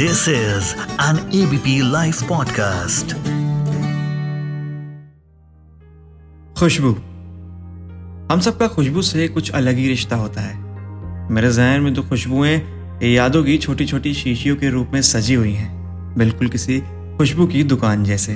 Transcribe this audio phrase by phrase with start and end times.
[0.00, 0.64] This is
[1.00, 3.12] an ABP Life podcast.
[6.58, 6.90] खुशबू।
[8.34, 10.56] हम सबका खुशबू से कुछ अलग ही रिश्ता होता है।
[11.30, 12.60] मेरे जहन में तो खुशबुएँ
[13.02, 15.76] यादों की छोटी छोटी शीशियों के रूप में सजी हुई हैं,
[16.18, 16.80] बिल्कुल किसी
[17.18, 18.34] खुशबू की दुकान जैसे।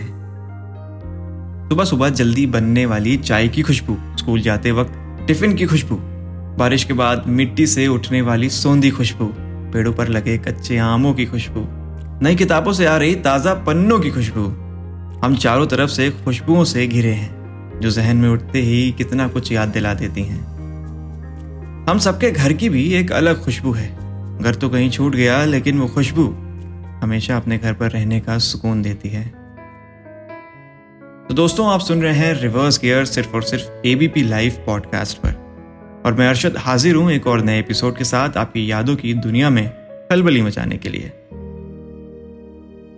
[1.69, 4.93] सुबह सुबह जल्दी बनने वाली चाय की खुशबू, स्कूल जाते वक्त
[5.27, 5.99] टिफ़िन की खुशबू,
[6.59, 11.27] बारिश के बाद मिट्टी से उठने वाली सोंधी खुशबू। पेड़ों पर लगे कच्चे आमों की
[11.27, 11.67] खुशबू।
[12.25, 14.45] नई किताबों से आ रही ताज़ा पन्नों की खुशबू।
[15.25, 19.53] हम चारों तरफ़ से खुशबुओं से घिरे हैं, जो जहन में उठते ही कितना कुछ
[19.53, 20.43] याद दिला देती हैं।
[21.91, 23.89] हम सबके घर की भी एक अलग खुशबू है।
[24.39, 26.25] घर तो कहीं छूट गया, लेकिन वो खुशबू
[27.03, 29.25] हमेशा अपने घर पर रहने का सुकून देती है।
[31.29, 35.44] तो दोस्तों, आप सुन रहे हैं रिवर्स गियर सिर्फ़ और सिर्फ़ एबीपी लाइव पॉडकास्ट पर।
[36.05, 39.51] और मैं अरशद हाजिर हूँ एक और नए एपिसोड के साथ आपकी यादों की दुनिया
[39.51, 39.69] में
[40.11, 41.09] खलबली मचाने के लिए।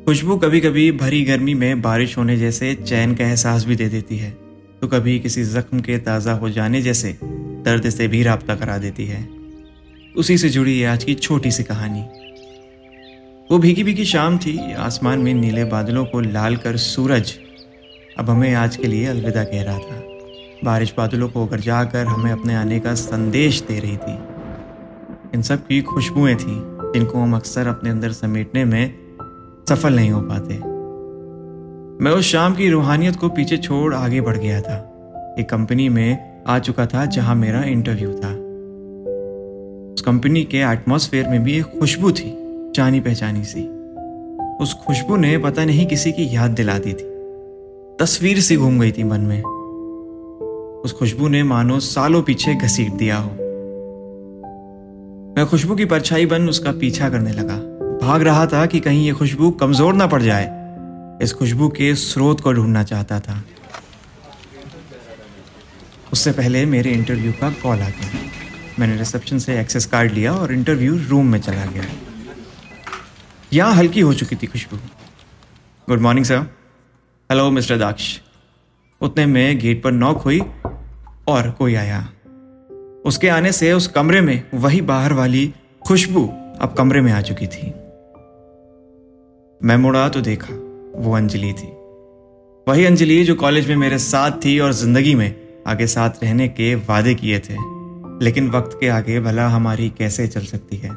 [0.04, 4.16] खुशबू कभी कभी भरी गर्मी में बारिश होने जैसे चैन का एहसास भी दे देती
[4.16, 4.30] है
[4.80, 9.06] तो कभी किसी जख्म के ताज़ा हो जाने जैसे दर्द से भी रबता करा देती
[9.06, 9.28] है।
[10.16, 12.00] उसी से जुड़ी आज की छोटी सी कहानी।
[13.50, 17.32] वो भीगी भीगी शाम थी, आसमान में नीले बादलों को लाल कर सूरज।
[18.18, 20.15] अब हमें आज के लिए अलविदा कह रहा था।
[20.64, 24.18] बारिश बादलों को उगर जाकर हमें अपने आने का संदेश दे रही थी।
[25.34, 26.62] इन सब की खुशबुएँ थी,
[26.92, 28.94] जिनको हम अक्सर अपने अंदर समेटने में
[29.68, 30.54] सफल नहीं हो पाते।
[32.04, 34.92] मैं उस शाम की रूहानियत को पीछे छोड़ आगे बढ़ गया था।
[35.38, 38.32] एक कंपनी में आ चुका था जहाँ मेरा इंटरव्यू था।
[39.94, 42.36] उस कंपनी के एटमॉस्फेयर में भी एक खुशबू थी,
[42.74, 43.68] जानी पहचानी सी।
[44.60, 47.16] उस खुशबू ने पता नहीं किसी की याद दिला दी थी।
[48.00, 49.55] तस्वीर सी घूम गई थी मन में।
[50.86, 53.30] उस खुशबू ने मानो सालों पीछे घसीट दिया हो।
[55.36, 57.56] मैं खुशबू की परछाई बन उसका पीछा करने लगा।
[58.06, 60.44] भाग रहा था कि कहीं ये खुशबू कमज़ोर ना पड़ जाए।
[61.22, 63.42] इस खुशबू के स्रोत को ढूंढना चाहता था।
[66.12, 68.10] उससे पहले मेरे इंटरव्यू का कॉल आ गया।
[68.78, 71.84] मैंने रिसेप्शन से एक्सेस कार्ड लिया और इंटरव्यू रूम में चला गया।
[73.52, 74.76] यहाँ हल्की हो चुकी थी खुशबू।
[75.88, 76.38] Good morning, sir.
[77.30, 78.18] Hello, mister Daksh.
[79.00, 80.40] उतने में गेट पर नॉक हुई
[81.28, 82.08] और कोई आया।
[83.04, 85.52] उसके आने से उस कमरे में वही बाहर वाली
[85.86, 86.26] खुशबू
[86.60, 87.66] अब कमरे में आ चुकी थी।
[89.60, 90.54] मैं मुड़ा तो देखा,
[90.96, 91.68] वो अंजलि थी।
[92.66, 95.34] वही अंजलि जो कॉलेज में मेरे साथ थी और ज़िंदगी में
[95.66, 97.56] आगे साथ रहने के वादे किए थे,
[98.24, 100.90] लेकिन वक्त के आगे भला हमारी कैसे चल सकती है?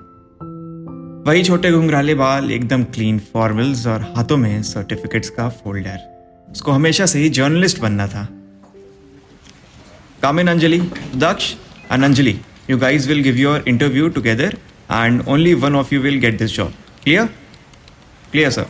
[1.27, 5.97] वही छोटे घुंघराले बाल, एकदम क्लीन फॉर्मल्स और हाथों में सर्टिफिकेट्स का फोल्डर
[6.51, 8.27] उसको हमेशा से ही जर्नलिस्ट बनना था।
[10.21, 10.79] Come in, Anjali,
[11.15, 11.55] Daksh,
[11.89, 12.39] and Anjali.
[12.67, 14.51] You guys will give your interview together,
[14.89, 16.73] and only one of you will get this job.
[17.03, 17.29] Clear?
[18.33, 18.67] Clear, sir.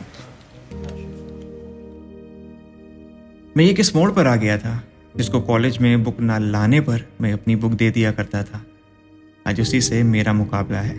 [3.57, 4.81] मैं ये किस मोड़ पर आ गया था
[5.17, 8.63] जिसको कॉलेज में बुक ना लाने पर मैं अपनी बुक दे दिया करता था
[9.47, 10.95] आज उसी से मेरा मुकाबला है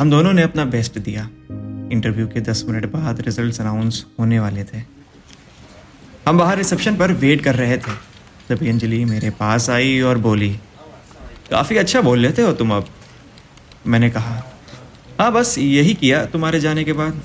[0.00, 1.28] हम दोनों ने अपना बेस्ट दिया
[1.92, 4.82] इंटरव्यू के दस मिनट बाद रिजल्ट्स अनाउंस होने वाले थे
[6.26, 8.15] हम बाहर रिसेप्शन पर वेट कर रहे थे
[8.50, 10.50] अंजलि मेरे पास आई और बोली,
[11.50, 12.86] काफ़ी अच्छा बोल लेते हो तुम अब।
[13.86, 14.42] मैंने कहा
[15.20, 17.20] हाँ बस यही किया तुम्हारे जाने के बाद।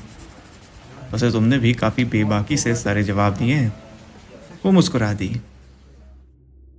[1.14, 3.74] वैसे तुमने भी काफ़ी बेबाकी से सारे जवाब दिए। हैं
[4.66, 5.28] वो मुस्कुरा दी।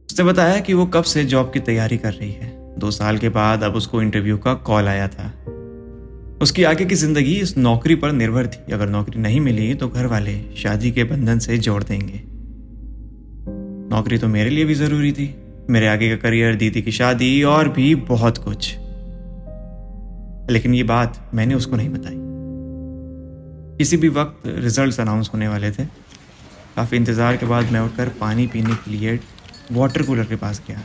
[0.08, 3.28] उसने बताया कि वो कब से जॉब की तैयारी कर रही है। दो साल के
[3.28, 5.32] बाद अब उसको इंटरव्यू का कॉल आया था।
[6.42, 10.06] उसकी आगे की ज़िंदगी इस नौकरी पर निर्भर थी। अगर नौकरी नहीं मिली तो घर
[10.06, 12.31] वाले शादी के बंधन से जोड़ देंगे।
[13.92, 15.34] नौकरी तो मेरे लिए भी ज़रूरी थी।
[15.70, 18.74] मेरे आगे का करियर, दीदी की शादी, और भी बहुत कुछ।
[20.50, 22.14] लेकिन ये बात मैंने उसको नहीं बताई।
[23.78, 25.84] किसी भी वक्त रिजल्ट्स अनाउंस होने वाले थे।
[26.76, 29.20] काफ़ी इंतज़ार के बाद मैं उठकर पानी पीने के लिए
[29.72, 30.82] वाटर कूलर के पास गया।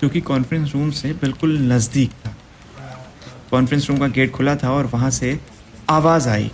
[0.00, 2.36] क्योंकि कॉन्फ्रेंस रूम से बिल्कुल नज़दीक था।
[3.50, 5.40] कॉन्फ्रेंस रूम का गेट खुला था और वहाँ से
[5.90, 6.50] आवाज़ आई।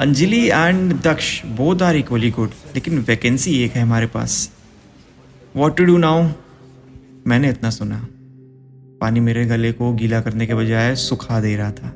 [0.00, 4.50] Anjali and Daksh both are equally good लेकिन वैकेंसी एक है हमारे पास।
[5.56, 6.28] वॉट टू डू नाउ
[7.26, 8.06] मैंने इतना सुना।
[9.00, 11.94] पानी मेरे गले को गीला करने के बजाय सुखा दे रहा था।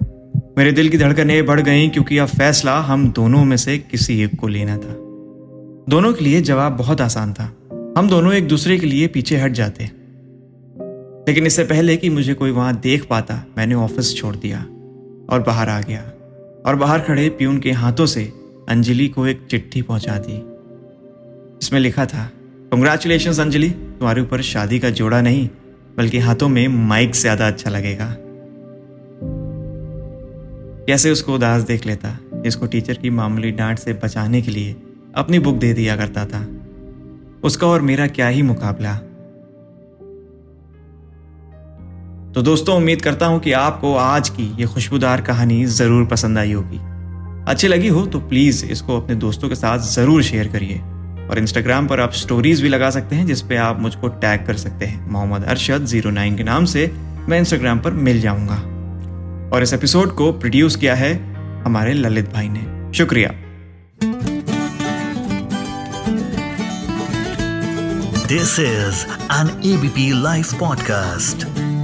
[0.58, 4.36] मेरे दिल की धड़कनें बढ़ गईं क्योंकि अब फैसला हम दोनों में से किसी एक
[4.40, 4.94] को लेना था।
[5.88, 7.56] दोनों के लिए जवाब बहुत आसान था।
[7.98, 9.84] हम दोनों एक दूसरे के लिए पीछे हट जाते।
[11.28, 14.58] लेकिन इससे पहले कि मुझे कोई वहाँ देख पाता, मैंने ऑफ़िस छोड़ दिया
[15.30, 16.12] और बाहर आ गया।
[16.66, 18.32] और बाहर खड़े प्यून के हाथों से
[18.68, 20.42] अंजलि को एक चिट्ठी पहुँचा दी।
[21.62, 22.30] इसमें लिखा था
[22.72, 25.48] कंग्रेचुलेशन अंजलि। तुम्हारे ऊपर शादी का जोड़ा नहीं,
[25.96, 28.16] बल्कि हाथों में माइक ज़्यादा अच्छा लगेगा।
[30.86, 32.18] कैसे उसको उदास देख लेता?
[32.34, 34.76] जिसको टीचर की मामूली डांट से बचाने के लिए
[35.14, 36.46] अपनी बुक दे दिया करता था।
[37.44, 38.98] उसका और मेरा क्या ही मुकाबला?
[42.34, 46.52] तो दोस्तों, उम्मीद करता हूँ कि आपको आज की ये खुशबूदार कहानी ज़रूर पसंद आई
[46.52, 46.78] होगी।
[47.50, 50.78] अच्छी लगी हो तो प्लीज़ इसको अपने दोस्तों के साथ ज़रूर शेयर करिए
[51.28, 54.86] और इंस्टाग्राम पर आप स्टोरीज भी लगा सकते हैं जिसपे आप मुझको टैग कर सकते
[54.86, 56.90] हैं, मोहम्मद अरशद ज़ीरो नाइन के नाम से
[57.28, 58.56] मैं इंस्टाग्राम पर मिल जाऊँगा।
[59.52, 61.12] और इस एपिसोड को प्रोड्यूस किया है
[61.64, 63.30] हमारे ललित भाई ने। शुक्रिया।
[68.28, 71.77] This is an ABP Life podcast.